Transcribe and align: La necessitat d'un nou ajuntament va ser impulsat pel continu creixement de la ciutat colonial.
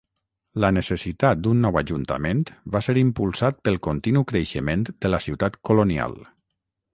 La 0.63 0.69
necessitat 0.75 1.43
d'un 1.47 1.59
nou 1.65 1.77
ajuntament 1.81 2.41
va 2.77 2.81
ser 2.85 2.95
impulsat 3.03 3.59
pel 3.69 3.77
continu 3.89 4.25
creixement 4.33 4.87
de 4.93 5.13
la 5.17 5.21
ciutat 5.27 5.61
colonial. 5.71 6.19